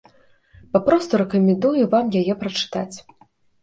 Папросту 0.77 1.21
рэкамендую 1.23 1.83
вам 1.95 2.05
яе 2.25 2.33
прачытаць. 2.45 2.97